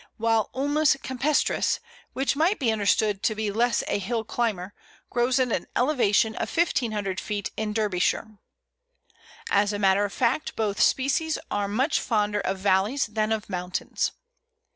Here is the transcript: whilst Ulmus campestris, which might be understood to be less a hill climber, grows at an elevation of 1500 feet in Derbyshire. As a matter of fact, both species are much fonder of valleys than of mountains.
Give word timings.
whilst 0.17 0.49
Ulmus 0.55 0.95
campestris, 1.03 1.79
which 2.13 2.35
might 2.35 2.57
be 2.57 2.71
understood 2.71 3.21
to 3.21 3.35
be 3.35 3.51
less 3.51 3.83
a 3.87 3.99
hill 3.99 4.23
climber, 4.23 4.73
grows 5.11 5.37
at 5.39 5.51
an 5.51 5.67
elevation 5.75 6.33
of 6.37 6.49
1500 6.49 7.19
feet 7.19 7.51
in 7.55 7.71
Derbyshire. 7.71 8.39
As 9.51 9.71
a 9.73 9.77
matter 9.77 10.03
of 10.03 10.11
fact, 10.11 10.55
both 10.55 10.81
species 10.81 11.37
are 11.51 11.67
much 11.67 11.99
fonder 11.99 12.39
of 12.39 12.57
valleys 12.57 13.05
than 13.05 13.31
of 13.31 13.47
mountains. 13.47 14.13